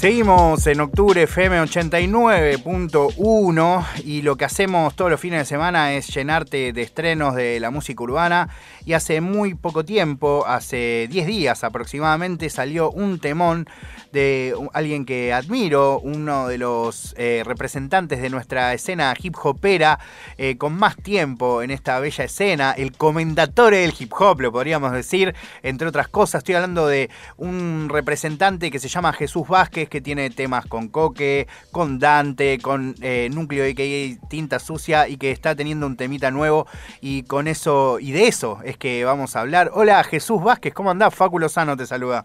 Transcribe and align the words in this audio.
Seguimos 0.00 0.66
en 0.66 0.80
octubre 0.80 1.22
FM 1.24 1.60
89.1 1.60 3.86
y 4.02 4.22
lo 4.22 4.36
que 4.36 4.46
hacemos 4.46 4.96
todos 4.96 5.10
los 5.10 5.20
fines 5.20 5.40
de 5.40 5.44
semana 5.44 5.92
es 5.92 6.06
llenarte 6.06 6.72
de 6.72 6.80
estrenos 6.80 7.34
de 7.34 7.60
la 7.60 7.70
música 7.70 8.02
urbana 8.02 8.48
y 8.86 8.94
hace 8.94 9.20
muy 9.20 9.52
poco 9.52 9.84
tiempo, 9.84 10.46
hace 10.46 11.06
10 11.10 11.26
días 11.26 11.64
aproximadamente, 11.64 12.48
salió 12.48 12.90
un 12.90 13.18
temón 13.18 13.68
de 14.10 14.54
alguien 14.72 15.04
que 15.04 15.34
admiro, 15.34 16.00
uno 16.00 16.48
de 16.48 16.56
los 16.56 17.14
eh, 17.18 17.42
representantes 17.44 18.22
de 18.22 18.30
nuestra 18.30 18.72
escena 18.72 19.14
hip 19.22 19.34
hopera 19.42 19.98
eh, 20.38 20.56
con 20.56 20.78
más 20.78 20.96
tiempo 20.96 21.60
en 21.60 21.70
esta 21.70 22.00
bella 22.00 22.24
escena, 22.24 22.72
el 22.72 22.92
comendatore 22.92 23.80
del 23.80 23.92
hip 23.98 24.14
hop, 24.18 24.40
lo 24.40 24.50
podríamos 24.50 24.92
decir, 24.92 25.34
entre 25.62 25.88
otras 25.88 26.08
cosas. 26.08 26.38
Estoy 26.38 26.54
hablando 26.54 26.86
de 26.86 27.10
un 27.36 27.90
representante 27.90 28.70
que 28.70 28.78
se 28.78 28.88
llama 28.88 29.12
Jesús 29.12 29.46
Vázquez, 29.46 29.89
que 29.90 30.00
tiene 30.00 30.30
temas 30.30 30.64
con 30.64 30.88
Coque, 30.88 31.46
con 31.70 31.98
Dante, 31.98 32.58
con 32.62 32.94
eh, 33.02 33.28
Núcleo 33.30 33.68
y 33.68 34.18
Tinta 34.30 34.58
Sucia 34.58 35.08
y 35.08 35.18
que 35.18 35.30
está 35.30 35.54
teniendo 35.54 35.86
un 35.86 35.96
temita 35.96 36.30
nuevo 36.30 36.66
y 37.02 37.24
con 37.24 37.48
eso, 37.48 37.98
y 38.00 38.12
de 38.12 38.28
eso 38.28 38.60
es 38.64 38.78
que 38.78 39.04
vamos 39.04 39.36
a 39.36 39.40
hablar. 39.40 39.70
Hola 39.74 40.02
Jesús 40.04 40.42
Vázquez, 40.42 40.72
¿cómo 40.72 40.90
andás? 40.90 41.14
Fáculo 41.14 41.48
Sano 41.48 41.76
te 41.76 41.84
saluda. 41.84 42.24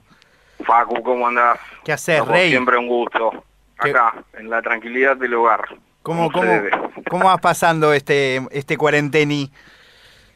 Facu, 0.65 1.03
¿cómo 1.03 1.27
andás? 1.27 1.59
¿Qué 1.83 1.91
haces, 1.91 2.25
Rey? 2.25 2.49
Siempre 2.49 2.77
un 2.77 2.87
gusto. 2.87 3.43
Acá, 3.77 4.23
en 4.37 4.49
la 4.49 4.61
tranquilidad 4.61 5.17
del 5.17 5.33
hogar. 5.33 5.67
¿Cómo, 6.01 6.31
cómo, 6.31 6.51
¿cómo 7.09 7.25
vas 7.25 7.41
pasando 7.41 7.91
este, 7.91 8.41
este 8.51 8.77
cuarenteni? 8.77 9.51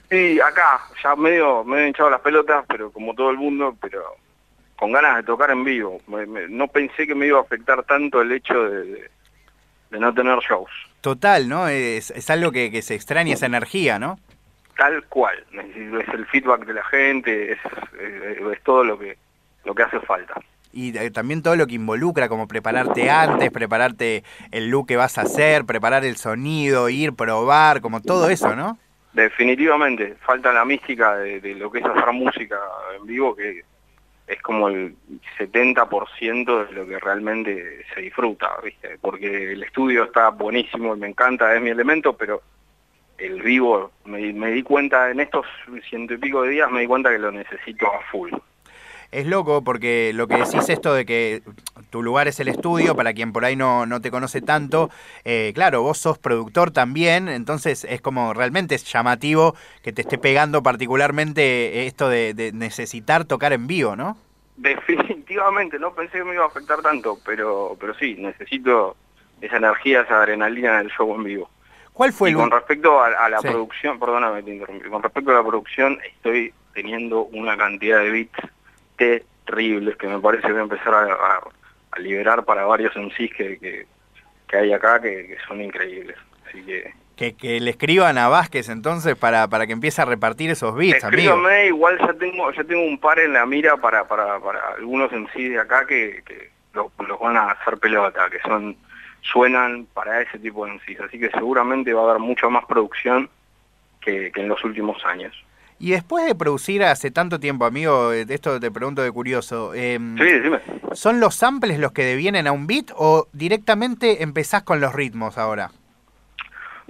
Sí, 0.10 0.40
acá, 0.42 0.82
ya 1.04 1.16
medio, 1.16 1.64
medio 1.64 1.88
hinchado 1.88 2.10
las 2.10 2.22
pelotas, 2.22 2.66
pero 2.68 2.92
como 2.92 3.14
todo 3.14 3.30
el 3.30 3.38
mundo, 3.38 3.76
pero 3.80 4.04
con 4.80 4.92
ganas 4.94 5.18
de 5.18 5.24
tocar 5.24 5.52
en 5.52 5.64
vivo. 5.64 6.00
no 6.08 6.68
pensé 6.68 7.06
que 7.06 7.16
me 7.16 7.28
iba 7.28 7.38
a 7.38 7.42
afectar 7.42 7.84
tanto 7.84 8.22
el 8.22 8.32
hecho 8.32 8.54
de, 8.70 9.10
no 9.92 10.14
tener 10.14 10.40
shows. 10.40 10.72
Total, 11.02 11.50
¿no? 11.50 11.68
Es, 11.68 12.12
es 12.12 12.30
algo 12.30 12.52
que, 12.52 12.82
se 12.82 12.96
extraña, 12.96 13.34
esa 13.34 13.46
energía, 13.46 14.00
¿no? 14.00 14.20
Tal 14.78 15.04
cual. 15.06 15.36
Es 15.52 16.08
el 16.14 16.26
feedback 16.28 16.66
de 16.66 16.74
la 16.74 16.84
gente, 16.86 17.52
es, 17.52 17.60
es 18.00 18.64
todo 18.64 18.84
lo 18.84 18.98
que 18.98 19.18
lo 19.66 19.76
que 19.76 19.84
hace 19.84 20.00
falta. 20.00 20.34
Y 20.72 20.94
también 21.10 21.42
todo 21.42 21.56
lo 21.56 21.66
que 21.68 21.76
involucra, 21.76 22.30
como 22.30 22.48
prepararte 22.48 23.10
antes, 23.10 23.52
prepararte 23.52 24.24
el 24.52 24.70
look 24.70 24.88
que 24.88 24.98
vas 24.98 25.18
a 25.18 25.22
hacer, 25.22 25.66
preparar 25.66 26.06
el 26.06 26.16
sonido, 26.16 26.90
ir, 26.90 27.14
probar, 27.14 27.82
como 27.82 28.02
todo 28.02 28.30
eso, 28.30 28.56
¿no? 28.56 28.78
Definitivamente, 29.14 30.16
falta 30.22 30.54
la 30.54 30.64
mística 30.66 31.18
de, 31.18 31.56
lo 31.56 31.72
que 31.72 31.80
es 31.80 31.86
hacer 31.86 32.14
música 32.14 32.60
en 32.98 33.08
vivo, 33.08 33.36
que 33.36 33.64
es 34.30 34.42
como 34.44 34.70
el 34.70 34.96
70% 35.40 36.68
de 36.68 36.74
lo 36.74 36.88
que 36.88 37.00
realmente 37.00 37.84
se 37.94 38.02
disfruta, 38.02 38.52
¿viste? 38.64 38.98
Porque 39.02 39.54
el 39.54 39.64
estudio 39.64 40.04
está 40.04 40.30
buenísimo, 40.30 40.96
me 40.96 41.08
encanta, 41.08 41.56
es 41.56 41.62
mi 41.62 41.72
elemento, 41.72 42.16
pero 42.16 42.44
el 43.18 43.42
vivo, 43.42 43.92
me, 44.06 44.32
me 44.32 44.52
di 44.52 44.62
cuenta 44.62 45.10
en 45.10 45.20
estos 45.20 45.48
ciento 45.90 46.14
y 46.14 46.18
pico 46.18 46.44
de 46.44 46.52
días, 46.52 46.72
me 46.72 46.82
di 46.82 46.88
cuenta 46.88 47.10
que 47.10 47.18
lo 47.18 47.32
necesito 47.32 47.88
a 47.88 48.02
full 48.12 48.32
es 49.12 49.26
loco 49.26 49.64
porque 49.64 50.12
lo 50.14 50.28
que 50.28 50.38
decís 50.38 50.70
esto 50.70 50.94
de 50.94 51.06
que 51.06 51.42
tu 51.90 52.04
lugar 52.04 52.28
es 52.28 52.40
el 52.40 52.48
estudio, 52.48 52.96
para 52.96 53.14
quien 53.14 53.34
por 53.34 53.46
ahí 53.46 53.56
no, 53.56 53.86
no 53.86 54.02
te 54.02 54.12
conoce 54.12 54.42
tanto, 54.42 54.90
eh, 55.26 55.52
claro, 55.56 55.82
vos 55.82 55.98
sos 55.98 56.20
productor 56.20 56.72
también, 56.72 57.28
entonces 57.30 57.86
es 57.86 58.02
como 58.02 58.34
realmente 58.34 58.76
es 58.76 58.84
llamativo 58.84 59.56
que 59.84 59.92
te 59.92 60.02
esté 60.02 60.18
pegando 60.18 60.62
particularmente 60.62 61.88
esto 61.88 62.10
de, 62.10 62.52
necesitar 62.54 63.26
tocar 63.26 63.54
en 63.54 63.68
vivo, 63.68 63.96
¿no? 63.96 64.18
Definitivamente, 64.58 65.80
no 65.80 65.94
pensé 65.94 66.20
que 66.20 66.24
me 66.24 66.34
iba 66.34 66.44
a 66.44 66.48
afectar 66.48 66.82
tanto, 66.82 67.18
pero, 67.26 67.78
pero 67.80 67.94
sí, 67.96 68.16
necesito 68.20 68.96
esa 69.42 69.58
energía, 69.58 70.02
esa 70.02 70.20
adrenalina 70.20 70.80
del 70.80 70.90
show 70.92 71.16
en 71.16 71.24
vivo. 71.24 71.50
¿Cuál 71.94 72.14
fue 72.14 72.32
y 72.32 72.34
con 72.34 72.52
respecto 72.52 73.02
a, 73.02 73.30
la 73.30 73.42
producción, 73.42 74.00
perdóname, 74.00 74.44
te 74.44 74.54
interrumpí, 74.54 74.90
con 74.90 75.04
respecto 75.04 75.32
a 75.32 75.36
la 75.36 75.44
producción 75.44 75.98
estoy 76.06 76.54
teniendo 76.74 77.24
una 77.24 77.58
cantidad 77.58 78.00
de 78.00 78.12
beats 78.12 78.40
terribles 79.00 79.96
que 79.98 80.08
me 80.08 80.20
parece 80.20 80.46
que 80.46 80.52
voy 80.52 80.62
a 80.62 80.64
empezar 80.64 80.94
a, 80.94 81.42
liberar 81.98 82.46
para 82.46 82.66
varios 82.66 82.96
MCs 82.96 83.34
que, 83.36 83.60
que, 83.60 83.86
que 84.48 84.58
hay 84.58 84.72
acá 84.72 85.02
que, 85.02 85.36
son 85.48 85.62
increíbles. 85.62 86.16
Así 86.48 86.62
que... 86.64 86.94
que... 87.16 87.60
le 87.60 87.72
escriban 87.72 88.18
a 88.18 88.30
Vázquez 88.30 88.70
entonces 88.70 89.16
para, 89.16 89.48
para 89.48 89.68
que 89.68 89.74
empiece 89.74 90.02
a 90.02 90.06
repartir 90.06 90.52
esos 90.52 90.76
beats, 90.76 91.04
Escríbame, 91.04 91.68
igual 91.68 91.98
ya 92.00 92.14
tengo, 92.14 92.52
ya 92.52 92.64
tengo 92.64 92.84
un 92.84 93.00
par 93.00 93.20
en 93.20 93.34
la 93.34 93.46
mira 93.46 93.76
para, 93.78 94.08
para, 94.08 94.40
para 94.40 94.60
algunos 94.78 95.12
MCs 95.12 95.50
de 95.50 95.60
acá 95.60 95.86
que, 95.86 96.24
que 96.26 96.52
los, 96.74 96.92
van 97.20 97.36
a 97.36 97.52
hacer 97.52 97.78
pelota, 97.80 98.30
que 98.30 98.40
son 98.42 98.78
suenan 99.22 99.86
para 99.94 100.22
ese 100.22 100.40
tipo 100.40 100.66
de 100.66 100.74
MCs. 100.74 101.02
Así 101.02 101.20
que 101.20 101.30
seguramente 101.32 101.94
va 101.94 102.02
a 102.02 102.10
haber 102.12 102.20
mucha 102.20 102.48
más 102.50 102.66
producción 102.66 103.30
que, 104.00 104.32
que 104.32 104.42
en 104.42 104.48
los 104.48 104.64
últimos 104.64 105.04
años. 105.06 105.36
Y 105.80 105.92
después 105.92 106.26
de 106.26 106.36
producir 106.36 106.84
hace 106.84 107.10
tanto 107.10 107.40
tiempo, 107.40 107.66
amigo, 107.66 108.12
eh, 108.12 108.26
esto 108.28 108.60
te 108.60 108.70
pregunto 108.70 109.02
de 109.02 109.12
curioso, 109.12 109.74
eh, 109.74 109.98
¿son 110.94 111.20
los 111.20 111.36
samples 111.36 111.80
los 111.80 111.94
que 111.94 112.04
devienen 112.04 112.48
a 112.48 112.52
un 112.52 112.68
beat 112.68 112.92
o 112.96 113.28
directamente 113.32 114.22
empezás 114.22 114.64
con 114.64 114.82
los 114.82 114.94
ritmos 114.94 115.38
ahora? 115.38 115.72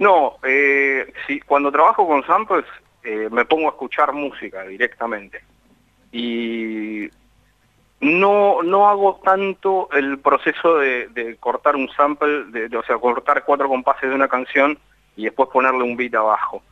No, 0.00 0.36
eh, 0.42 1.12
cuando 1.46 1.70
trabajo 1.70 2.08
con 2.08 2.24
samples 2.26 2.64
eh, 3.02 3.28
me 3.30 3.44
pongo 3.44 3.68
a 3.68 3.72
escuchar 3.72 4.12
música 4.12 4.64
directamente. 4.64 5.42
Y 6.10 7.08
no, 8.00 8.62
no 8.62 8.88
hago 8.88 9.20
tanto 9.22 9.88
el 9.92 10.18
proceso 10.18 10.78
de, 10.78 11.36
cortar 11.38 11.76
un 11.76 11.88
sample, 11.90 12.44
de, 12.46 12.76
o 12.76 12.82
sea, 12.82 12.98
cortar 12.98 13.44
cuatro 13.44 13.68
compases 13.68 14.08
de 14.08 14.14
una 14.14 14.28
canción 14.28 14.78
y 15.16 15.24
después 15.24 15.50
ponerle 15.50 15.82
un 15.82 15.96
beat 15.96 16.14
abajo. 16.14 16.62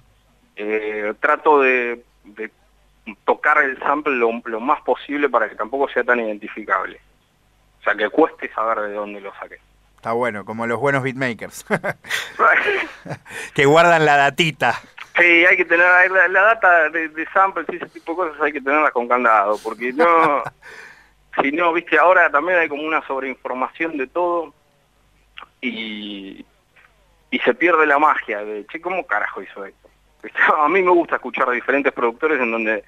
Trato 1.21 1.61
de 1.61 2.03
de 2.25 2.51
tocar 3.25 3.59
el 3.63 3.79
sample 3.79 4.15
lo, 4.17 4.61
más 4.61 4.83
posible 4.83 5.29
para 5.29 5.49
que 5.49 5.57
tampoco 5.57 5.89
sea 5.89 6.05
tan 6.05 6.21
identificable. 6.21 7.01
O 7.81 7.83
sea, 7.83 7.95
que 7.95 8.09
cueste 8.11 8.53
saber 8.53 8.89
de 8.89 8.93
dónde 8.95 9.21
lo 9.21 9.33
saqué. 9.35 9.59
Está 9.97 10.13
bueno, 10.13 10.45
como 10.45 10.67
los 10.67 10.79
buenos 10.79 11.03
beatmakers. 11.03 11.65
que 13.55 13.65
guardan 13.65 14.05
la 14.05 14.17
datita. 14.17 14.81
Sí, 15.17 15.25
hay 15.25 15.57
que 15.57 15.65
tener 15.65 16.11
la, 16.11 16.43
data 16.43 16.91
de, 16.91 17.09
de, 17.09 17.27
samples 17.31 17.67
y 17.73 17.77
ese 17.77 17.87
tipo 17.87 18.13
de 18.13 18.31
cosas 18.31 18.43
hay 18.43 18.53
que 18.53 18.61
tenerla 18.61 18.93
con 18.93 19.09
candado, 19.09 19.59
porque 19.65 19.93
no, 19.93 20.45
si 21.43 21.51
no, 21.51 21.73
viste, 21.73 21.99
ahora 21.99 22.31
también 22.31 22.59
hay 22.59 22.69
como 22.69 22.85
una 22.85 23.05
sobreinformación 23.05 23.97
de 23.97 24.07
todo 24.07 24.55
y, 25.61 26.47
y 27.33 27.39
se 27.41 27.55
pierde 27.55 27.85
la 27.87 27.99
magia 27.99 28.45
de, 28.45 28.65
che, 28.67 28.81
¿cómo 28.81 29.05
carajo 29.05 29.43
hizo 29.43 29.65
esto? 29.65 29.89
A 30.56 30.69
mí 30.69 30.83
me 30.83 30.91
gusta 30.91 31.17
escuchar 31.17 31.49
a 31.49 31.53
diferentes 31.53 31.93
productores 31.93 32.41
en 32.41 32.51
donde 32.51 32.84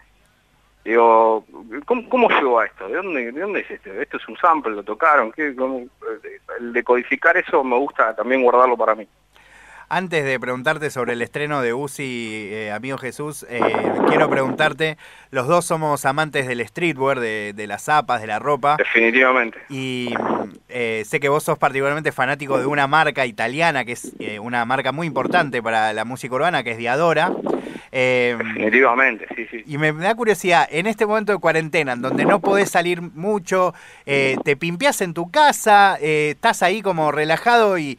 digo, 0.85 1.45
¿cómo, 1.85 2.29
llegó 2.29 2.59
a 2.59 2.67
esto? 2.67 2.89
¿De 2.89 2.97
dónde, 2.97 3.33
¿De 3.33 3.41
dónde 3.41 3.61
es 3.61 3.71
esto? 3.71 3.93
¿Esto 3.93 4.17
es 4.17 4.29
un 4.29 4.37
sample? 4.39 4.73
¿Lo 4.73 4.83
tocaron? 4.83 5.31
¿Qué, 5.33 5.55
el 6.59 6.73
decodificar 6.73 7.37
eso 7.37 7.63
me 7.63 7.77
gusta 7.77 8.15
también 8.15 8.43
guardarlo 8.43 8.77
para 8.77 8.95
mí. 8.95 9.07
Antes 9.93 10.25
de 10.25 10.39
preguntarte 10.39 10.89
sobre 10.89 11.15
el 11.15 11.23
estreno 11.23 11.63
de 11.63 11.75
Uzi, 11.75 12.49
eh, 12.53 12.71
amigo 12.71 12.97
Jesús, 12.97 13.45
eh, 13.51 13.61
quiero 14.07 14.31
preguntarte, 14.31 14.97
los 15.33 15.49
dos 15.49 15.65
somos 15.65 16.05
amantes 16.05 16.47
del 16.47 16.65
streetwear, 16.65 17.19
de, 17.19 17.65
las 17.67 17.83
zapas, 17.83 18.21
de 18.21 18.29
la 18.29 18.39
ropa. 18.39 18.77
Definitivamente. 18.79 19.59
Y 19.69 20.15
eh, 20.69 21.03
sé 21.05 21.19
que 21.19 21.29
vos 21.29 21.43
sos 21.43 21.59
particularmente 21.59 22.13
fanático 22.13 22.57
de 22.57 22.67
una 22.67 22.87
marca 22.87 23.27
italiana, 23.27 23.85
que 23.85 23.93
es 23.93 24.13
una 24.41 24.65
marca 24.65 24.93
muy 24.93 25.09
importante 25.09 25.61
para 25.61 25.93
la 25.93 26.05
música 26.05 26.37
urbana, 26.37 26.63
que 26.63 26.71
es 26.71 26.79
Diadora. 26.79 27.33
Definitivamente, 27.91 29.27
sí, 29.35 29.49
sí. 29.51 29.65
Y 29.67 29.77
me, 29.77 29.93
da 29.93 30.15
curiosidad, 30.15 30.69
en 30.71 30.87
este 30.87 31.05
momento 31.05 31.33
de 31.33 31.39
cuarentena, 31.39 31.95
en 31.95 32.03
donde 32.03 32.25
no 32.25 32.39
podés 32.39 32.71
salir 32.71 33.03
mucho, 33.03 33.75
te 34.05 34.57
pimpeás 34.57 35.01
en 35.01 35.15
tu 35.15 35.33
casa, 35.33 35.99
estás 36.01 36.63
ahí 36.63 36.81
como 36.81 37.11
relajado 37.11 37.77
y 37.77 37.99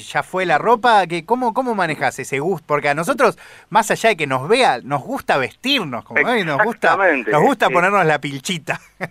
ya 0.00 0.22
fue 0.22 0.44
la 0.44 0.58
ropa, 0.58 0.97
que 1.06 1.24
cómo, 1.24 1.54
cómo 1.54 1.74
manejas 1.74 2.18
ese 2.18 2.40
gusto, 2.40 2.66
porque 2.66 2.88
a 2.88 2.94
nosotros, 2.94 3.38
más 3.70 3.90
allá 3.90 4.10
de 4.10 4.16
que 4.16 4.26
nos 4.26 4.48
vea, 4.48 4.80
nos 4.82 5.02
gusta 5.02 5.36
vestirnos, 5.36 6.04
como 6.04 6.20
nos 6.20 6.64
gusta, 6.64 6.96
nos 6.96 7.42
gusta 7.42 7.70
ponernos 7.70 8.04
la 8.04 8.20
pilchita. 8.20 8.80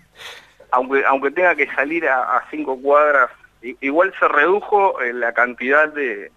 aunque, 0.72 1.04
aunque 1.06 1.32
tenga 1.32 1.56
que 1.56 1.68
salir 1.74 2.08
a, 2.08 2.44
cinco 2.52 2.80
cuadras, 2.82 3.30
igual 3.62 4.14
se 4.20 4.28
redujo 4.28 5.02
eh, 5.02 5.14
la 5.14 5.34
cantidad 5.34 5.88
de, 5.92 6.32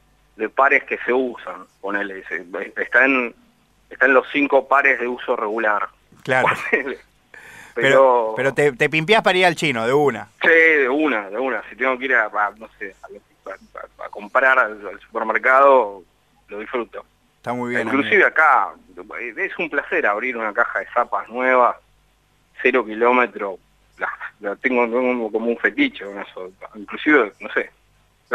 pares 0.55 0.85
que 0.85 0.99
se 1.05 1.13
usan, 1.13 1.67
ponele, 1.81 2.25
está 2.77 3.05
en, 3.05 3.35
está 3.91 4.07
en 4.07 4.15
los 4.15 4.27
cinco 4.33 4.67
pares 4.69 4.99
de 5.01 5.07
uso 5.07 5.37
regular. 5.37 5.89
Claro. 6.23 6.49
Pero, 7.73 8.35
pero, 8.37 8.53
te, 8.53 8.73
te 8.73 8.91
pimpeás 8.91 9.23
para 9.23 9.39
ir 9.39 9.47
al 9.47 9.55
chino, 9.55 9.87
de 9.87 9.93
una. 9.93 10.29
Sí, 10.43 10.49
de 10.49 10.89
una, 10.89 11.31
de 11.31 11.39
una. 11.39 11.63
Si 11.71 11.77
tengo 11.77 11.97
que 11.97 12.07
ir 12.07 12.15
a, 12.15 12.29
no 12.59 12.69
sé, 12.79 12.95
a 13.01 13.07
a, 13.51 14.09
comprar 14.09 14.59
al, 14.59 15.01
supermercado, 15.01 16.03
lo 16.49 16.59
disfruto. 16.59 17.05
Está 17.37 17.53
muy 17.53 17.71
bien. 17.71 17.87
Inclusive 17.87 18.25
acá, 18.25 18.71
es 19.37 19.59
un 19.59 19.71
placer 19.71 20.07
abrir 20.07 20.37
una 20.37 20.53
caja 20.53 20.81
de 20.81 20.87
zapas 20.87 21.29
nuevas, 21.29 21.77
cero 22.63 22.85
kilómetros, 22.85 23.59
la, 24.41 24.57
tengo, 24.57 24.89
como 25.31 25.47
un 25.47 25.59
fetiche 25.59 26.05
con 26.05 26.19
eso. 26.19 26.51
Inclusive, 26.75 27.33
no 27.41 27.53
sé, 27.53 27.71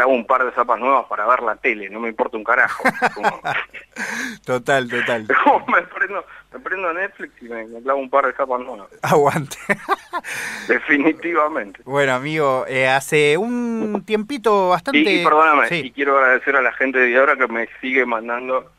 hago 0.02 0.12
un 0.12 0.26
par 0.26 0.44
de 0.44 0.52
zapas 0.52 0.78
nuevas 0.78 1.06
para 1.06 1.26
ver 1.26 1.42
la 1.42 1.56
tele, 1.56 1.88
no 1.88 2.00
me 2.00 2.08
importa 2.08 2.36
un 2.36 2.44
carajo. 2.44 2.82
total, 4.44 4.88
total. 4.88 5.26
me, 5.68 5.82
prendo, 5.82 6.24
me 6.52 6.60
prendo 6.60 6.92
Netflix 6.92 7.42
y 7.42 7.48
me, 7.48 7.66
clavo 7.82 8.00
un 8.00 8.10
par 8.10 8.26
de 8.26 8.32
zapas 8.34 8.60
nuevas. 8.60 8.88
Aguante. 9.02 9.56
Definitivamente. 10.68 11.80
Bueno, 11.84 12.12
amigo, 12.12 12.64
eh, 12.68 12.88
hace 12.88 13.38
un 13.38 14.02
tiempito 14.04 14.68
bastante... 14.68 14.98
Y, 14.98 15.24
perdóname, 15.24 15.68
y 15.78 15.90
quiero 15.90 16.18
agradecer 16.18 16.56
a 16.56 16.62
la 16.62 16.72
gente 16.72 16.98
de 16.98 17.16
ahora 17.16 17.36
que 17.36 17.48
me 17.48 17.68
sigue 17.80 18.04
mandando 18.04 18.70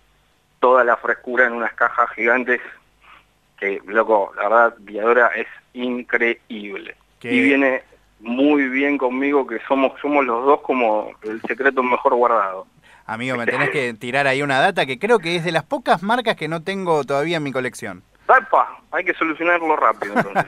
toda 0.59 0.83
la 0.83 0.97
frescura 0.97 1.47
en 1.47 1.53
unas 1.53 1.73
cajas 1.73 2.09
gigantes 2.11 2.61
que, 3.59 3.81
loco, 3.85 4.33
la 4.35 4.43
verdad, 4.43 4.75
Viadora 4.79 5.31
es 5.35 5.47
increíble. 5.73 6.95
Y 7.23 7.41
viene 7.41 7.83
muy 8.19 8.67
bien 8.69 8.97
conmigo, 8.97 9.45
que 9.45 9.59
somos, 9.67 9.93
somos 10.01 10.25
los 10.25 10.45
dos 10.45 10.61
como 10.61 11.11
el 11.23 11.41
secreto 11.41 11.83
mejor 11.83 12.15
guardado. 12.15 12.67
Amigo, 13.05 13.37
me 13.37 13.45
tenés 13.47 13.69
que 13.69 13.93
tirar 13.93 14.27
ahí 14.27 14.41
una 14.41 14.59
data 14.59 14.85
que 14.85 14.99
creo 14.99 15.19
que 15.19 15.35
es 15.35 15.43
de 15.43 15.51
las 15.51 15.63
pocas 15.63 16.03
marcas 16.03 16.35
que 16.35 16.47
no 16.47 16.61
tengo 16.61 17.03
todavía 17.03 17.37
en 17.37 17.43
mi 17.43 17.51
colección. 17.51 18.03
Hay 18.91 19.03
que 19.03 19.13
solucionarlo 19.13 19.75
rápido 19.75 20.15
entonces. 20.15 20.45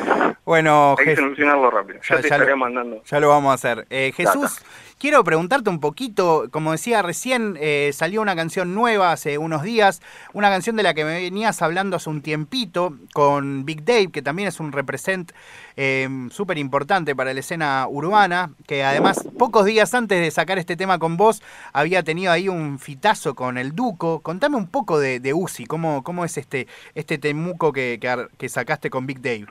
bueno, 0.44 0.94
hay 0.98 1.04
que 1.04 1.16
solucionarlo 1.16 1.70
rápido. 1.70 2.00
Ya, 2.08 2.16
te 2.16 2.22
estaré 2.22 2.54
mandando. 2.54 3.02
Ya 3.04 3.20
lo 3.20 3.28
vamos 3.28 3.50
a 3.50 3.54
hacer. 3.54 3.86
Eh, 3.90 4.12
Jesús, 4.16 4.62
quiero 4.98 5.24
preguntarte 5.24 5.70
un 5.70 5.80
poquito, 5.80 6.46
como 6.50 6.72
decía 6.72 7.02
recién, 7.02 7.56
eh, 7.60 7.90
salió 7.92 8.22
una 8.22 8.36
canción 8.36 8.74
nueva 8.74 9.12
hace 9.12 9.38
unos 9.38 9.62
días, 9.62 10.02
una 10.32 10.50
canción 10.50 10.76
de 10.76 10.82
la 10.82 10.94
que 10.94 11.04
me 11.04 11.14
venías 11.14 11.62
hablando 11.62 11.96
hace 11.96 12.10
un 12.10 12.22
tiempito 12.22 12.94
con 13.12 13.64
Big 13.64 13.84
Dave, 13.84 14.10
que 14.12 14.22
también 14.22 14.48
es 14.48 14.60
un 14.60 14.72
represent 14.72 15.32
eh, 15.76 16.08
súper 16.30 16.58
importante 16.58 17.16
para 17.16 17.32
la 17.32 17.40
escena 17.40 17.86
urbana, 17.88 18.50
que 18.66 18.84
además 18.84 19.26
pocos 19.38 19.64
días 19.64 19.94
antes 19.94 20.20
de 20.20 20.30
sacar 20.30 20.58
este 20.58 20.76
tema 20.76 20.98
con 20.98 21.16
vos 21.16 21.42
había 21.72 22.02
tenido 22.02 22.30
ahí 22.30 22.48
un 22.48 22.78
fitazo 22.78 23.34
con 23.34 23.58
el 23.58 23.74
Duco. 23.74 24.20
Contame 24.20 24.56
un 24.56 24.68
poco 24.68 24.98
de, 24.98 25.20
de 25.20 25.34
Uzi, 25.34 25.66
cómo, 25.66 26.04
cómo 26.04 26.24
es 26.24 26.36
este, 26.36 26.66
este 26.94 27.18
temuco 27.20 27.72
que, 27.72 27.98
que, 28.38 28.48
sacaste 28.48 28.90
con 28.90 29.06
Big 29.06 29.20
Dave. 29.20 29.46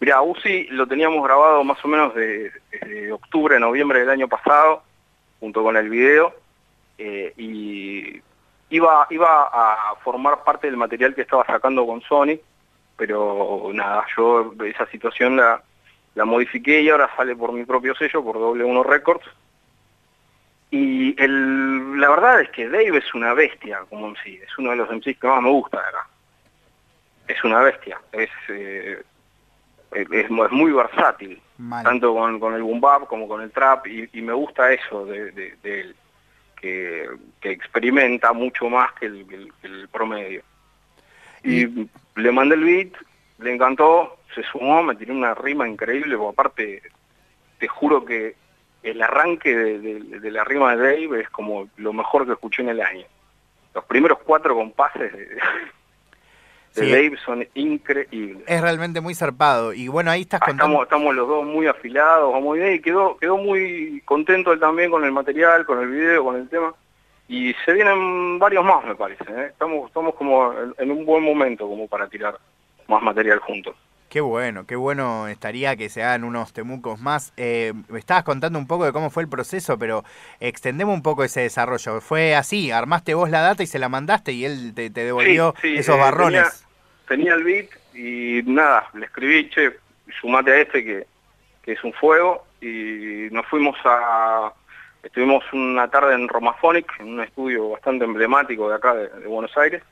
Mira, 0.00 0.22
Uzi 0.22 0.66
lo 0.70 0.86
teníamos 0.86 1.24
grabado 1.24 1.64
más 1.64 1.84
o 1.84 1.88
menos 1.88 2.14
de, 2.14 2.52
octubre, 3.12 3.58
noviembre 3.58 4.00
del 4.00 4.10
año 4.10 4.28
pasado, 4.28 4.82
junto 5.40 5.62
con 5.62 5.76
el 5.76 5.88
video, 5.88 6.34
eh, 6.98 7.32
y 7.36 8.20
iba, 8.70 9.06
iba 9.10 9.50
a 9.52 9.94
formar 10.04 10.44
parte 10.44 10.68
del 10.68 10.76
material 10.76 11.14
que 11.14 11.22
estaba 11.22 11.44
sacando 11.46 11.86
con 11.86 12.00
Sony, 12.02 12.38
pero 12.96 13.70
nada, 13.72 14.04
yo 14.16 14.54
esa 14.64 14.86
situación 14.86 15.36
la, 15.36 15.62
la 16.14 16.24
modifiqué 16.24 16.80
y 16.80 16.90
ahora 16.90 17.10
sale 17.16 17.34
por 17.34 17.52
mi 17.52 17.64
propio 17.64 17.94
sello, 17.94 18.22
por 18.22 18.36
W1 18.36 18.84
Records. 18.84 19.26
Y 20.70 21.20
el, 21.20 21.98
la 21.98 22.10
verdad 22.10 22.42
es 22.42 22.50
que 22.50 22.68
Dave 22.68 22.98
es 22.98 23.14
una 23.14 23.32
bestia 23.32 23.80
como 23.88 24.08
MC, 24.08 24.42
es 24.42 24.58
uno 24.58 24.70
de 24.70 24.76
los 24.76 24.90
MCs 24.90 25.18
que 25.18 25.26
más 25.26 25.42
me 25.42 25.50
gusta 25.50 25.78
acá 25.78 26.06
es 27.28 27.44
una 27.44 27.60
bestia, 27.60 28.00
es, 28.12 28.30
eh, 28.48 29.02
es, 29.92 30.30
muy 30.30 30.72
versátil, 30.72 31.40
tanto 31.82 32.14
con, 32.14 32.40
con, 32.40 32.54
el 32.54 32.62
boom 32.62 32.80
bap 32.80 33.06
como 33.06 33.28
con 33.28 33.42
el 33.42 33.52
trap, 33.52 33.86
y, 33.86 34.08
me 34.22 34.32
gusta 34.32 34.72
eso 34.72 35.04
de, 35.04 35.54
él, 35.62 35.94
que, 36.56 37.08
experimenta 37.42 38.32
mucho 38.32 38.68
más 38.68 38.92
que 38.94 39.06
el, 39.06 39.88
promedio. 39.92 40.42
Y, 41.44 41.88
le 42.16 42.32
mandé 42.32 42.56
el 42.56 42.64
beat, 42.64 42.92
le 43.38 43.54
encantó, 43.54 44.18
se 44.34 44.42
sumó, 44.44 44.82
me 44.82 44.96
tiró 44.96 45.14
una 45.14 45.34
rima 45.34 45.68
increíble, 45.68 46.16
porque 46.16 46.32
aparte 46.32 46.82
te 47.58 47.68
juro 47.68 48.04
que 48.04 48.34
el 48.82 49.02
arranque 49.02 49.54
de, 49.54 50.30
la 50.30 50.44
rima 50.44 50.74
de 50.74 50.82
Dave 50.82 51.20
es 51.20 51.30
como 51.30 51.68
lo 51.76 51.92
mejor 51.92 52.26
que 52.26 52.32
escuché 52.32 52.62
en 52.62 52.70
el 52.70 52.80
año. 52.80 53.06
Los 53.74 53.84
primeros 53.84 54.18
cuatro 54.24 54.54
compases 54.54 55.12
de 56.74 56.90
Dave 56.90 57.16
son 57.24 57.46
increíbles. 57.54 58.44
Es 58.46 58.60
realmente 58.60 59.00
muy 59.00 59.14
zarpado. 59.14 59.72
Y 59.72 59.88
bueno, 59.88 60.10
ahí 60.10 60.22
estás 60.22 60.40
ah, 60.42 60.46
contando... 60.46 60.82
Estamos, 60.82 61.14
los 61.14 61.28
dos 61.28 61.44
muy 61.44 61.66
afilados, 61.66 62.40
muy 62.40 62.58
bien, 62.58 62.74
y 62.74 62.80
quedó, 62.80 63.16
quedó 63.18 63.36
muy 63.36 64.02
contento 64.04 64.52
él 64.52 64.60
también 64.60 64.90
con 64.90 65.04
el 65.04 65.12
material, 65.12 65.64
con 65.64 65.80
el 65.80 65.88
video, 65.88 66.24
con 66.24 66.36
el 66.36 66.48
tema. 66.48 66.74
Y 67.28 67.54
se 67.64 67.72
vienen 67.72 68.38
varios 68.38 68.64
más, 68.64 68.84
me 68.84 68.94
parece. 68.94 69.24
¿eh? 69.28 69.46
Estamos, 69.48 69.88
estamos 69.88 70.14
como 70.14 70.52
en, 70.78 70.90
un 70.90 71.04
buen 71.04 71.22
momento 71.22 71.68
como 71.68 71.86
para 71.86 72.08
tirar 72.08 72.38
más 72.86 73.02
material 73.02 73.38
juntos. 73.40 73.76
Qué 74.08 74.20
bueno, 74.20 74.66
qué 74.66 74.76
bueno 74.76 75.28
estaría 75.28 75.76
que 75.76 75.88
se 75.88 76.02
hagan 76.02 76.24
unos 76.24 76.52
temucos 76.52 77.00
más. 77.00 77.32
Eh, 77.36 77.74
me 77.88 77.98
estabas 77.98 78.24
contando 78.24 78.58
un 78.58 78.66
poco 78.66 78.84
de 78.84 78.92
cómo 78.92 79.10
fue 79.10 79.22
el 79.22 79.28
proceso, 79.28 79.78
pero 79.78 80.04
extendemos 80.40 80.94
un 80.94 81.02
poco 81.02 81.24
ese 81.24 81.42
desarrollo. 81.42 82.00
Fue 82.00 82.34
así, 82.34 82.70
armaste 82.70 83.14
vos 83.14 83.30
la 83.30 83.40
data 83.42 83.62
y 83.62 83.66
se 83.66 83.78
la 83.78 83.88
mandaste 83.88 84.32
y 84.32 84.44
él 84.44 84.72
te, 84.74 84.90
devolvió 84.90 85.54
esos 85.62 85.96
eh, 85.96 85.98
barrones 85.98 86.64
tenía 87.08 87.34
el 87.34 87.42
beat 87.42 87.70
y 87.94 88.42
nada, 88.44 88.88
le 88.94 89.06
escribí, 89.06 89.48
che, 89.50 89.72
sumate 90.20 90.52
a 90.52 90.60
este 90.60 90.84
que, 90.84 91.06
es 91.64 91.84
un 91.84 91.92
fuego 91.92 92.46
y 92.62 93.28
nos 93.30 93.44
fuimos 93.46 93.76
a... 93.84 94.52
Estuvimos 95.02 95.44
una 95.52 95.88
tarde 95.88 96.14
en 96.14 96.26
Romaphonic, 96.26 96.98
en 96.98 97.08
un 97.08 97.20
estudio 97.20 97.68
bastante 97.70 98.06
emblemático 98.06 98.70
de 98.70 98.74
acá 98.74 98.94
de, 98.94 99.26
Buenos 99.26 99.54
Aires, 99.58 99.82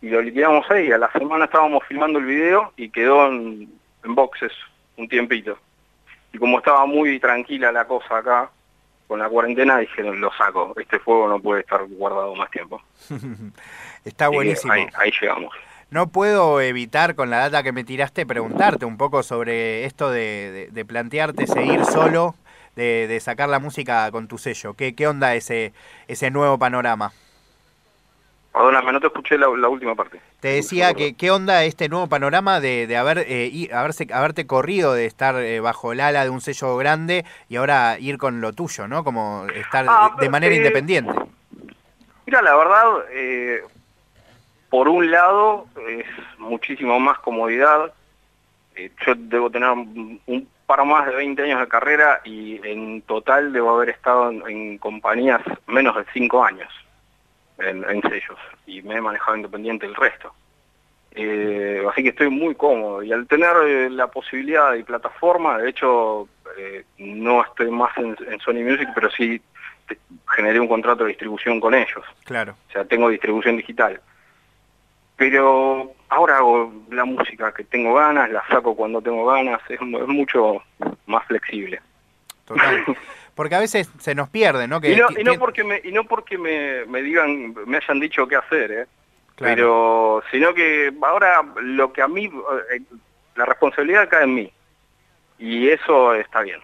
y 0.00 0.08
lo 0.08 0.22
liquidamos 0.22 0.70
ahí. 0.70 0.90
A 0.92 0.98
la 0.98 1.10
semana 1.12 1.46
estábamos 1.46 1.82
filmando 1.88 2.18
el 2.18 2.26
video 2.26 2.72
y 2.76 2.90
quedó 2.90 3.26
en, 3.26 3.68
boxes 4.04 4.52
un 4.96 5.08
tiempito. 5.08 5.58
Y 6.32 6.38
como 6.38 6.58
estaba 6.58 6.86
muy 6.86 7.18
tranquila 7.18 7.72
la 7.72 7.86
cosa 7.86 8.18
acá, 8.18 8.50
con 9.06 9.18
la 9.18 9.28
cuarentena, 9.28 9.78
dije, 9.78 10.02
lo 10.02 10.32
saco, 10.32 10.74
este 10.80 10.98
fuego 10.98 11.28
no 11.28 11.40
puede 11.40 11.60
estar 11.60 11.84
guardado 11.86 12.34
más 12.34 12.50
tiempo. 12.50 12.80
Está 14.04 14.28
buenísimo. 14.28 14.72
ahí 14.72 15.12
llegamos. 15.20 15.54
No 15.90 16.08
puedo 16.08 16.60
evitar 16.60 17.14
con 17.14 17.30
la 17.30 17.38
data 17.38 17.62
que 17.62 17.72
me 17.72 17.84
tiraste 17.84 18.26
preguntarte 18.26 18.84
un 18.84 18.96
poco 18.96 19.22
sobre 19.22 19.84
esto 19.84 20.10
de, 20.10 20.84
plantearte 20.86 21.46
seguir 21.46 21.84
solo, 21.84 22.34
de, 22.74 23.18
sacar 23.20 23.48
la 23.48 23.60
música 23.60 24.10
con 24.10 24.26
tu 24.26 24.36
sello. 24.36 24.74
¿Qué, 24.74 24.94
qué 24.94 25.06
onda 25.06 25.34
ese, 25.34 25.72
ese 26.08 26.30
nuevo 26.30 26.58
panorama? 26.58 27.12
Perdóname, 28.56 28.90
no 28.90 29.00
te 29.00 29.08
escuché 29.08 29.36
la, 29.36 29.48
última 29.48 29.94
parte. 29.94 30.18
Te 30.40 30.48
decía 30.48 30.94
que 30.94 31.14
qué 31.14 31.30
onda 31.30 31.64
este 31.64 31.90
nuevo 31.90 32.08
panorama 32.08 32.58
de, 32.58 32.86
de 32.86 32.96
haber 32.96 33.18
eh, 33.28 33.68
haberse, 33.70 34.06
haberte 34.10 34.46
corrido 34.46 34.94
de 34.94 35.04
estar 35.04 35.36
eh, 35.36 35.60
bajo 35.60 35.92
el 35.92 36.00
ala 36.00 36.24
de 36.24 36.30
un 36.30 36.40
sello 36.40 36.74
grande 36.78 37.26
y 37.50 37.56
ahora 37.56 37.98
ir 37.98 38.16
con 38.16 38.40
lo 38.40 38.54
tuyo, 38.54 38.88
¿no? 38.88 39.04
Como 39.04 39.44
estar 39.54 39.84
ah, 39.86 40.16
de 40.18 40.30
manera 40.30 40.54
independiente. 40.54 41.12
Mira, 42.24 42.40
la 42.40 42.56
verdad, 42.56 42.84
eh, 43.10 43.60
por 44.70 44.88
un 44.88 45.10
lado, 45.10 45.66
es 45.86 46.06
muchísimo 46.38 46.98
más 46.98 47.18
comodidad. 47.18 47.92
Eh, 48.74 48.90
yo 49.06 49.12
debo 49.16 49.50
tener 49.50 49.68
un 49.68 50.48
par 50.64 50.82
más 50.86 51.04
de 51.04 51.14
20 51.14 51.42
años 51.42 51.60
de 51.60 51.68
carrera 51.68 52.22
y 52.24 52.58
en 52.66 53.02
total 53.02 53.52
debo 53.52 53.74
haber 53.74 53.90
estado 53.90 54.30
en, 54.30 54.78
compañías 54.78 55.42
menos 55.66 55.94
de 55.94 56.06
5 56.14 56.42
años 56.42 56.85
en, 57.58 58.02
sellos 58.02 58.38
y 58.66 58.82
me 58.82 58.96
he 58.96 59.00
manejado 59.00 59.36
independiente 59.36 59.86
el 59.86 59.94
resto. 59.94 60.32
Eh, 61.12 61.82
así 61.90 62.02
que 62.02 62.10
estoy 62.10 62.28
muy 62.28 62.54
cómodo 62.54 63.02
y 63.02 63.10
al 63.10 63.26
tener 63.26 63.56
eh, 63.66 63.88
la 63.88 64.08
posibilidad 64.08 64.74
y 64.74 64.82
plataforma, 64.82 65.58
de 65.58 65.70
hecho 65.70 66.28
no 66.98 67.44
estoy 67.44 67.70
más 67.70 67.96
en, 67.98 68.16
en, 68.30 68.38
Sony 68.40 68.64
Music, 68.64 68.88
pero 68.94 69.10
sí 69.10 69.40
generé 70.34 70.60
un 70.60 70.68
contrato 70.68 71.04
de 71.04 71.10
distribución 71.10 71.60
con 71.60 71.74
ellos. 71.74 72.04
Claro. 72.24 72.54
O 72.68 72.72
sea, 72.72 72.84
tengo 72.84 73.08
distribución 73.08 73.56
digital. 73.56 74.00
Pero 75.16 75.94
ahora 76.08 76.38
hago 76.38 76.72
la 76.90 77.04
música 77.04 77.52
que 77.52 77.64
tengo 77.64 77.94
ganas, 77.94 78.30
la 78.30 78.46
saco 78.48 78.76
cuando 78.76 79.00
tengo 79.00 79.24
ganas, 79.26 79.60
es, 79.68 79.80
mucho 79.80 80.62
más 81.06 81.24
flexible. 81.26 81.80
Total. 82.44 82.84
Porque 83.36 83.54
a 83.54 83.60
veces 83.60 83.88
se 83.98 84.16
nos 84.16 84.28
pierde, 84.28 84.66
¿no? 84.66 84.80
Que, 84.80 84.92
y, 84.92 84.96
no, 84.96 85.06
y 85.16 85.22
no 85.22 85.38
porque 85.38 85.62
me 85.62 85.80
y 85.84 85.92
no 85.92 86.04
porque 86.04 86.38
me, 86.38 86.84
me 86.86 87.02
digan, 87.02 87.54
me 87.66 87.76
hayan 87.76 88.00
dicho 88.00 88.26
qué 88.26 88.34
hacer, 88.34 88.72
¿eh? 88.72 88.86
Pero 89.38 90.22
sino 90.30 90.54
que 90.54 90.92
ahora 91.02 91.42
lo 91.60 91.92
que 91.92 92.02
a 92.02 92.08
mí 92.08 92.24
eh, 92.24 92.80
la 93.36 93.44
responsabilidad 93.44 94.08
cae 94.08 94.24
en 94.24 94.34
mí. 94.34 94.52
Y 95.38 95.68
eso 95.68 96.14
está 96.14 96.40
bien. 96.40 96.60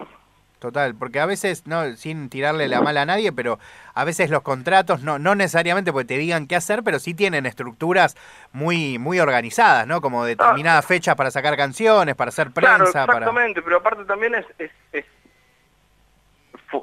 Total, 0.63 0.95
porque 0.95 1.19
a 1.19 1.25
veces, 1.25 1.67
no, 1.67 1.93
sin 1.97 2.29
tirarle 2.29 2.69
la 2.69 2.81
mala 2.81 3.01
a 3.01 3.05
nadie, 3.05 3.33
pero 3.33 3.59
a 3.93 4.05
veces 4.05 4.29
los 4.29 4.43
contratos, 4.43 5.01
no, 5.01 5.19
no 5.19 5.35
necesariamente 5.35 5.91
porque 5.91 6.05
te 6.05 6.17
digan 6.17 6.47
qué 6.47 6.55
hacer, 6.55 6.83
pero 6.83 6.99
sí 6.99 7.13
tienen 7.13 7.45
estructuras 7.45 8.15
muy, 8.53 8.97
muy 8.97 9.19
organizadas, 9.19 9.85
¿no? 9.85 9.99
Como 9.99 10.23
determinadas 10.23 10.85
ah. 10.85 10.87
fechas 10.87 11.15
para 11.15 11.31
sacar 11.31 11.57
canciones, 11.57 12.15
para 12.15 12.29
hacer 12.29 12.51
prensa. 12.51 12.77
Claro, 12.77 12.85
exactamente, 12.85 13.61
pero 13.61 13.75
aparte 13.75 14.05
también 14.05 14.35
es, 14.35 14.71
es, 14.93 15.05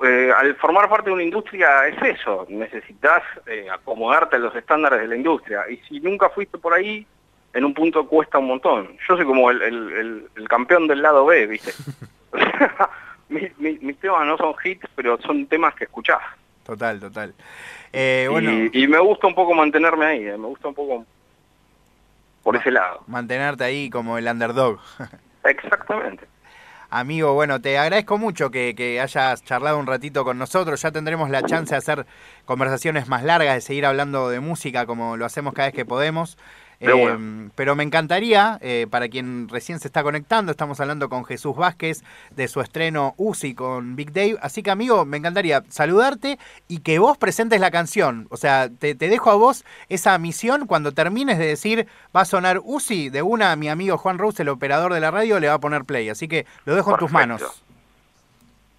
eh, 0.04 0.32
al 0.37 0.54
formar 0.56 0.88
parte 0.88 1.11
de 1.11 1.14
una 1.14 1.23
industria 1.23 1.87
es 1.88 2.18
eso, 2.18 2.47
necesitas 2.49 3.23
eh, 3.47 3.68
acomodarte 3.70 4.37
a 4.37 4.38
los 4.38 4.54
estándares 4.54 5.00
de 5.00 5.09
la 5.09 5.16
industria. 5.16 5.64
Y 5.70 5.76
si 5.88 6.00
nunca 6.00 6.28
fuiste 6.30 6.59
por 6.59 6.75
ahí, 6.75 7.06
en 7.52 7.64
un 7.64 7.75
punto 7.75 8.06
cuesta 8.06 8.38
un 8.38 8.47
montón. 8.47 8.97
Yo 9.09 9.16
soy 9.16 9.25
como 9.25 9.50
el, 9.50 10.28
campeón 10.49 10.87
del 10.87 11.02
lado 11.02 11.26
B, 11.26 11.47
¿viste? 11.47 11.73
mis, 13.28 13.56
mis, 13.59 13.99
temas 13.99 14.26
no 14.26 14.37
son 14.37 14.54
hits, 14.62 14.87
pero 14.94 15.20
son 15.23 15.47
temas 15.47 15.75
que 15.75 15.85
escuchás. 15.85 16.23
Total, 16.64 17.00
total. 17.00 17.35
Eh, 17.92 18.28
bueno. 18.30 18.68
y, 18.73 18.87
me 18.87 18.99
gusta 18.99 19.26
un 19.26 19.35
poco 19.35 19.54
mantenerme 19.54 20.04
ahí, 20.04 20.26
eh, 20.26 20.37
me 20.37 20.47
gusta 20.47 20.68
un 20.68 20.75
poco 20.75 21.04
por 22.42 22.56
ese 22.56 22.70
lado. 22.70 23.02
Mantenerte 23.06 23.64
ahí 23.64 23.90
como 23.90 24.18
el 24.18 24.26
underdog. 24.26 24.80
Exactamente. 25.44 26.26
Amigo, 26.92 27.35
bueno, 27.35 27.61
te 27.61 27.78
agradezco 27.78 28.18
mucho 28.18 28.50
que, 28.50 28.75
que, 28.75 29.00
hayas 29.00 29.44
charlado 29.44 29.78
un 29.78 29.87
ratito 29.87 30.25
con 30.25 30.38
nosotros. 30.38 30.82
Ya 30.82 30.90
tendremos 30.90 31.30
la 31.30 31.44
chance 31.44 31.73
de 31.73 31.78
hacer 31.78 32.04
conversaciones 32.44 33.06
más 33.06 33.23
largas, 33.23 33.54
de 33.54 33.61
seguir 33.61 33.87
hablando 33.87 34.28
de 34.28 34.40
música 34.40 34.87
como 34.87 35.16
lo 35.16 35.25
hacemos 35.25 35.54
cada 35.54 35.68
vez 35.68 35.75
que 35.75 35.85
podemos. 35.85 36.37
Em, 36.80 37.50
pero 37.54 37.76
me 37.76 37.84
encantaría, 37.84 38.58
eh, 38.62 38.87
para 38.90 39.08
quien 39.08 39.49
recién 39.50 39.80
se 39.80 39.88
está 39.88 40.02
conectando, 40.02 40.50
estamos 40.50 40.80
hablando 40.80 41.10
con 41.10 41.26
Jesús 41.26 41.54
Vázquez 41.54 42.02
de 42.30 42.49
su 42.49 42.62
estreno 42.62 43.14
UCI 43.18 43.54
con 43.54 43.96
Big 43.96 44.12
Dave. 44.12 44.38
Así 44.40 44.62
que, 44.62 44.70
amigo, 44.70 45.04
me 45.04 45.18
encantaría 45.18 45.62
saludarte 45.68 46.38
y 46.68 46.80
que 46.80 46.99
vos 46.99 47.18
presentes 47.18 47.60
la 47.60 47.70
canción. 47.70 48.28
O 48.30 48.38
sea, 48.38 48.70
te, 48.70 48.94
dejo 48.94 49.30
a 49.30 49.34
vos 49.34 49.66
esa 49.90 50.16
misión 50.18 50.66
cuando 50.66 50.92
termines 50.92 51.38
de 51.38 51.46
decir 51.46 51.87
va 52.16 52.22
a 52.22 52.25
sonar 52.25 52.60
UCI 52.64 53.10
de 53.10 53.20
una, 53.20 53.54
mi 53.56 53.68
amigo 53.68 53.99
Juan 53.99 54.16
Rose, 54.16 54.42
el 54.42 54.49
operador 54.49 54.94
de 54.94 55.00
la 55.00 55.10
radio, 55.10 55.38
le 55.38 55.49
va 55.49 55.54
a 55.54 55.60
poner 55.60 55.84
play. 55.84 56.08
Así 56.08 56.28
que 56.28 56.46
lo 56.64 56.75
dejo 56.75 56.92
en 56.92 56.96
tus 56.96 57.12
manos. 57.12 57.62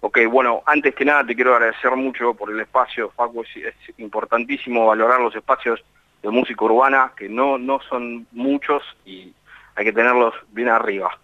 Ok, 0.00 0.18
bueno, 0.28 0.64
antes 0.66 0.96
que 0.96 1.04
nada 1.04 1.24
te 1.24 1.36
quiero 1.36 1.54
agradecer 1.54 1.94
mucho 1.94 2.34
por 2.34 2.50
el 2.50 2.58
espacio, 2.58 3.12
Facu, 3.14 3.42
es 3.42 3.74
importantísimo 3.98 4.86
valorar 4.86 5.20
los 5.20 5.36
espacios 5.36 5.84
de 6.22 6.30
música 6.30 6.64
urbana, 6.64 7.12
que 7.16 7.28
no, 7.28 7.58
no 7.58 7.80
son 7.88 8.26
muchos 8.32 8.82
y 9.04 9.32
hay 9.74 9.84
que 9.84 9.92
tenerlos 9.92 10.34
bien 10.50 10.68
arriba. 10.68 11.18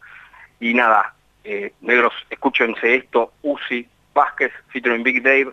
Y 0.61 0.75
nada, 0.75 1.15
eh, 1.45 1.73
negros, 1.81 2.13
escúchense 2.31 2.97
esto, 2.97 3.33
Uzi, 3.43 3.87
Vázquez, 4.15 4.53
featuring 4.69 5.03
Big 5.03 5.23
Dave, 5.23 5.53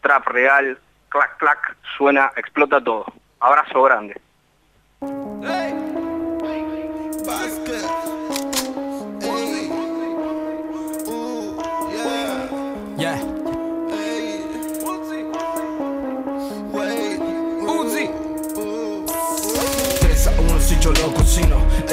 Trap 0.00 0.26
Real, 0.28 0.78
clac 1.08 1.36
clac, 1.38 1.76
suena, 1.96 2.32
explota 2.36 2.82
todo. 2.82 3.06
Abrazo 3.40 3.82
grande. 3.82 4.20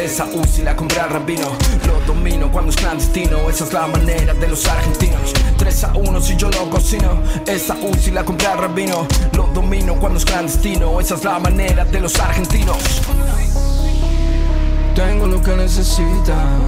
Esa 0.06 0.26
UCI 0.26 0.62
la 0.62 0.76
compré 0.76 1.00
al 1.00 1.10
rabino 1.10 1.48
Lo 1.88 2.00
domino 2.06 2.52
cuando 2.52 2.70
es 2.70 2.78
clandestino. 2.78 3.50
Esa 3.50 3.64
es 3.64 3.74
la 3.74 3.88
manera 3.88 4.36
de 4.36 4.48
los 4.48 4.64
argentinos. 4.68 5.34
3 5.58 5.84
a 5.84 5.94
1 5.96 6.22
si 6.22 6.36
yo 6.36 6.48
lo 6.52 6.70
cocino. 6.70 7.24
Esa 7.48 7.74
UCI 7.74 8.12
la 8.12 8.24
compré 8.24 8.46
al 8.46 8.60
rabino 8.60 9.08
Lo 9.34 9.48
domino 9.48 9.96
cuando 9.96 10.20
es 10.20 10.26
clandestino. 10.26 11.00
Esa 11.00 11.16
es 11.16 11.24
la 11.24 11.40
manera 11.40 11.86
de 11.86 12.00
los 12.00 12.20
argentinos. 12.20 13.02
Tengo 14.94 15.26
lo 15.26 15.42
que 15.42 15.56
necesitan. 15.56 16.60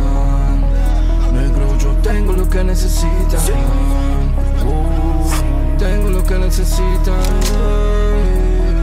Negro, 1.32 1.78
yo 1.78 1.90
tengo 2.02 2.34
lo 2.34 2.50
que 2.50 2.64
necesitan. 2.64 3.40
Uh, 4.66 5.78
Tengo 5.78 6.10
lo 6.10 6.24
que 6.24 6.40
necesitan. 6.40 7.22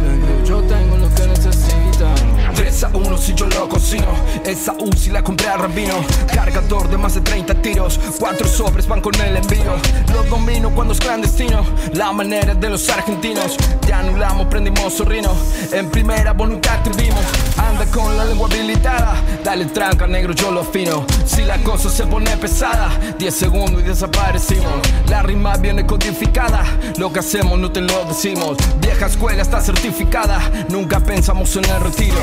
Negro, 0.04 0.44
yo 0.44 0.62
tengo 0.62 0.96
lo 0.96 1.12
que 1.12 1.26
necesitan 1.26 2.43
3 2.54 2.84
a 2.84 2.88
1 2.88 3.18
si 3.18 3.34
yo 3.34 3.46
lo 3.46 3.68
cocino. 3.68 4.06
Esa 4.44 4.72
UCI 4.72 5.10
la 5.10 5.22
compré 5.22 5.48
a 5.48 5.56
Rambino 5.56 5.94
Cargador 6.32 6.88
de 6.88 6.96
más 6.96 7.14
de 7.14 7.20
30 7.20 7.54
tiros. 7.62 8.00
Cuatro 8.18 8.46
sobres 8.46 8.86
van 8.86 9.00
con 9.00 9.14
el 9.20 9.36
envío. 9.36 9.74
Lo 10.12 10.22
domino 10.24 10.70
cuando 10.70 10.92
es 10.92 11.00
clandestino. 11.00 11.64
La 11.92 12.12
manera 12.12 12.54
de 12.54 12.70
los 12.70 12.88
argentinos. 12.88 13.56
Ya 13.86 14.00
anulamos, 14.00 14.46
prendimos 14.46 14.94
zorrino 14.94 15.30
En 15.72 15.90
primera 15.90 16.32
vos 16.32 16.48
nunca 16.48 16.74
atrevimos 16.74 17.20
Anda 17.56 17.84
con 17.86 18.16
la 18.16 18.24
lengua 18.24 18.48
habilitada. 18.50 19.14
Dale 19.42 19.66
tranca 19.66 20.06
negro 20.06 20.32
yo 20.32 20.50
lo 20.50 20.64
fino 20.64 21.04
Si 21.26 21.42
la 21.42 21.58
cosa 21.58 21.90
se 21.90 22.06
pone 22.06 22.34
pesada 22.36 22.90
10 23.18 23.34
segundos 23.34 23.82
y 23.82 23.84
desaparecimos. 23.84 24.72
La 25.08 25.22
rima 25.22 25.56
viene 25.56 25.86
codificada. 25.86 26.64
Lo 26.98 27.12
que 27.12 27.20
hacemos 27.20 27.58
no 27.58 27.70
te 27.70 27.80
lo 27.80 28.04
decimos. 28.04 28.56
Vieja 28.80 29.06
escuela 29.06 29.42
está 29.42 29.60
certificada. 29.60 30.40
Nunca 30.68 31.00
pensamos 31.00 31.54
en 31.56 31.64
el 31.64 31.80
retiro 31.80 32.14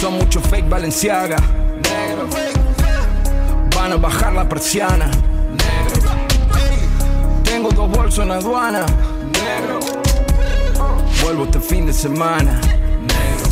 son 0.00 0.14
mucho 0.14 0.40
fake 0.40 0.66
Valenciaga. 0.66 1.36
Negro. 1.36 2.26
Van 3.76 3.92
a 3.92 3.96
bajar 3.96 4.32
la 4.32 4.48
persiana. 4.48 5.10
Negro. 5.50 6.10
Tengo 7.44 7.70
dos 7.70 7.90
bolsos 7.90 8.24
en 8.24 8.30
aduana. 8.30 8.86
Negro. 9.26 9.80
Vuelvo 11.22 11.44
este 11.44 11.60
fin 11.60 11.84
de 11.84 11.92
semana. 11.92 12.52
Negro. 13.02 13.50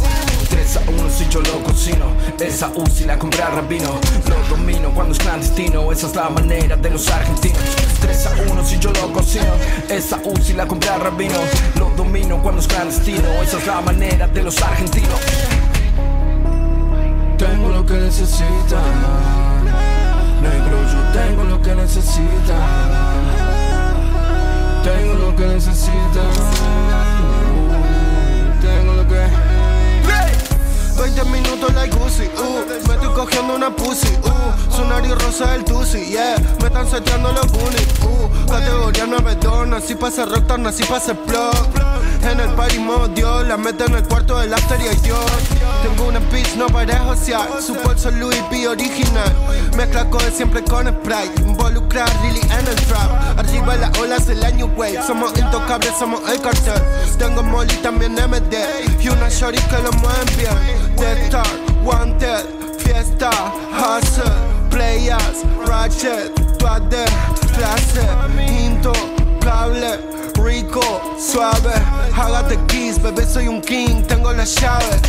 3 0.48 0.76
a 0.76 0.80
1 0.88 1.10
si 1.10 1.28
yo 1.28 1.40
lo 1.42 1.62
cocino. 1.64 2.06
Esa 2.40 2.68
UCI 2.74 3.04
la 3.04 3.18
compré 3.18 3.42
a 3.42 3.50
Rabino. 3.50 4.00
Lo 4.26 4.56
domino 4.56 4.90
cuando 4.94 5.12
es 5.12 5.18
clandestino. 5.18 5.92
Esa 5.92 6.06
es 6.06 6.16
la 6.16 6.30
manera 6.30 6.76
de 6.76 6.88
los 6.88 7.10
argentinos. 7.10 7.60
3 8.00 8.26
a 8.26 8.30
1 8.52 8.64
si 8.64 8.78
yo 8.78 8.90
lo 8.92 9.12
cocino. 9.12 9.52
Esa 9.90 10.18
UCI 10.24 10.54
la 10.54 10.66
compré 10.66 10.88
a 10.88 10.96
Rabino. 10.96 11.40
Lo 11.74 11.90
domino 11.90 12.42
cuando 12.42 12.62
es 12.62 12.66
clandestino. 12.66 13.28
Esa 13.42 13.58
es 13.58 13.66
la 13.66 13.82
manera 13.82 14.26
de 14.26 14.42
los 14.42 14.62
argentinos. 14.62 15.20
Tengo 17.38 17.68
lo 17.68 17.86
que 17.86 17.94
necesita. 17.94 18.80
Negro, 20.42 20.78
yo 20.92 21.20
tengo 21.20 21.44
lo 21.44 21.62
que 21.62 21.74
necesita. 21.74 22.56
Tengo 24.82 25.14
lo 25.14 25.36
que 25.36 25.46
necesita. 25.46 26.22
Tengo 28.60 28.92
lo 28.94 29.08
que 29.08 29.48
20 30.98 31.24
minutos 31.26 31.72
like 31.74 31.96
Uzi, 31.96 32.24
uh, 32.24 32.88
me 32.88 32.94
estoy 32.94 33.14
cogiendo 33.14 33.54
una 33.54 33.70
pussy, 33.70 34.08
uh, 34.24 34.74
su 34.74 34.84
nariz 34.84 35.12
rosa 35.22 35.52
del 35.52 35.64
tusi, 35.64 36.06
yeah, 36.06 36.34
me 36.60 36.66
están 36.66 36.88
seteando 36.90 37.32
los 37.32 37.50
bunnies, 37.52 37.86
uh, 38.02 38.50
categoría 38.50 39.06
9 39.06 39.36
nací 39.68 39.94
pa' 39.94 40.10
ser 40.10 40.28
rockstar, 40.28 40.58
nací 40.58 40.82
pa' 40.84 40.98
ser 40.98 41.16
plug, 41.16 41.97
en 42.22 42.40
el 42.40 42.50
party 42.54 42.78
modo 42.78 43.08
Dios, 43.08 43.46
la 43.46 43.56
meto 43.56 43.84
en 43.84 43.94
el 43.94 44.04
cuarto 44.04 44.38
del 44.38 44.52
after 44.52 44.78
y 44.80 45.06
yo, 45.06 45.18
tengo 45.82 46.08
una 46.08 46.20
pitch, 46.20 46.54
no 46.56 46.66
para 46.66 46.98
josear, 47.00 47.48
su 47.62 47.74
bolso 47.74 48.10
Louis 48.10 48.40
V 48.50 48.68
original, 48.68 49.32
mezcla 49.76 50.04
de 50.04 50.30
siempre 50.30 50.62
con 50.64 50.86
Sprite, 50.86 51.42
involucrar 51.42 52.08
really 52.22 52.40
en 52.40 52.66
el 52.66 52.76
trap, 52.86 53.38
arriba 53.38 53.76
las 53.76 53.98
olas 53.98 54.28
el 54.28 54.44
año 54.44 54.66
wave, 54.76 55.00
somos 55.06 55.36
intocables, 55.38 55.92
somos 55.98 56.20
el 56.30 56.40
cartel, 56.40 56.82
tengo 57.18 57.42
molly 57.42 57.74
también 57.76 58.14
MD, 58.14 58.54
y 59.00 59.08
una 59.08 59.28
shorty 59.28 59.60
que 59.62 59.78
lo 59.82 59.92
mueven 59.92 60.26
bien, 60.36 60.96
Death 60.96 61.18
Star, 61.24 61.46
Wanted, 61.84 62.58
Fiesta, 62.78 63.30
Hustle, 63.70 64.24
Players, 64.70 65.44
Ratchet, 65.66 66.32
Tuade, 66.58 67.04
Clase, 67.54 68.02
Intocable, 68.64 69.98
Rico, 70.42 71.16
Suave, 71.18 71.67
Bebé 73.02 73.24
soy 73.26 73.48
un 73.48 73.60
king, 73.60 74.02
tengo 74.06 74.32
la 74.32 74.44
llave. 74.44 75.00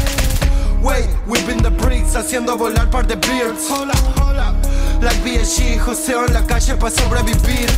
Wait, 0.82 1.06
whipping 1.28 1.62
the 1.62 1.70
bricks, 1.70 2.16
haciendo 2.16 2.56
volar 2.58 2.90
par 2.90 3.06
de 3.08 3.16
beards. 3.16 3.70
Hola, 3.70 3.94
hola. 4.22 4.54
Like 5.02 5.20
BSG, 5.24 5.80
joseo 5.80 6.26
en 6.26 6.34
la 6.34 6.46
calle 6.46 6.76
para 6.76 6.92
sobrevivir. 6.92 7.70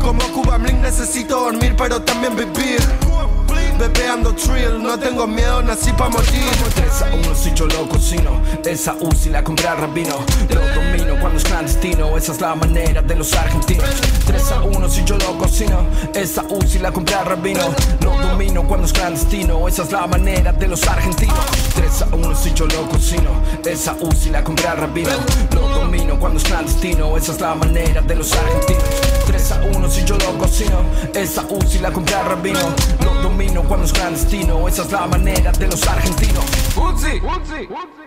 Como 0.00 0.20
Cuba 0.32 0.58
Blink 0.58 0.80
necesito 0.80 1.40
dormir, 1.40 1.74
pero 1.76 2.02
también 2.02 2.36
vivir. 2.36 2.80
Bebé 3.78 4.08
ando 4.08 4.34
no 4.80 4.98
tengo 4.98 5.26
miedo, 5.26 5.62
nací 5.62 5.92
pa' 5.92 6.08
morir. 6.08 6.28
3 6.74 7.02
a 7.02 7.14
1 7.14 7.34
si 7.34 7.52
yo 7.54 7.66
lo 7.66 7.88
cocino. 7.88 8.40
Esa 8.64 8.94
UCI 9.00 9.30
la 9.30 9.42
compré 9.42 9.66
al 9.66 9.78
rabino. 9.78 10.16
Lo 10.48 10.60
domino 10.74 11.18
cuando 11.20 11.38
es 11.38 11.44
clandestino. 11.44 12.16
Esa 12.16 12.32
es 12.32 12.40
la 12.40 12.54
manera 12.54 13.02
de 13.02 13.16
los 13.16 13.32
argentinos. 13.34 13.88
3 14.26 14.52
a 14.52 14.62
1 14.62 14.88
si 14.88 15.04
yo 15.04 15.16
lo 15.18 15.38
cocino. 15.38 15.86
Esa 16.14 16.42
UCI 16.42 16.78
la 16.78 16.92
compré 16.92 17.14
al 17.14 17.26
rabino. 17.26 17.62
Lo 18.00 18.16
domino 18.18 18.62
cuando 18.64 18.86
es 18.86 18.92
clandestino. 18.92 19.66
Esa 19.66 19.82
es 19.82 19.92
la 19.92 20.06
manera 20.06 20.52
de 20.52 20.68
los 20.68 20.86
argentinos. 20.86 21.38
3 21.74 22.02
a 22.02 22.14
1 22.14 22.36
si 22.36 22.52
yo 22.54 22.66
lo 22.66 22.88
cocino. 22.88 23.30
Esa 23.64 23.96
UCI 24.00 24.30
la 24.30 24.44
compré 24.44 24.68
al 24.68 24.78
rabino. 24.78 25.10
Lo 25.52 25.68
domino 25.68 26.18
cuando 26.20 26.38
es 26.38 26.44
clandestino. 26.44 27.16
Esa 27.16 27.32
es 27.32 27.40
la 27.40 27.54
manera 27.54 28.02
de 28.02 28.14
los 28.14 28.32
argentinos. 28.32 28.84
3 29.26 29.52
a 29.52 29.60
1 29.74 29.90
si 29.90 30.04
yo 30.04 30.16
lo 30.18 30.38
cocino. 30.38 30.78
Esa 31.14 31.42
UCI 31.48 31.78
la 31.78 31.90
compré 31.90 32.14
al 32.14 32.26
rabino. 32.26 32.60
Lo 33.02 33.14
domino 33.22 33.64
cuando 33.74 33.86
es 33.86 33.92
clandestino. 33.92 34.68
Esa 34.68 34.82
es 34.82 34.92
la 34.92 35.06
manera 35.06 35.50
de 35.50 35.66
los 35.66 35.86
argentinos. 35.86 36.44
Uzi, 36.76 37.20
Uzi, 37.20 37.66
Uzi. 37.66 38.03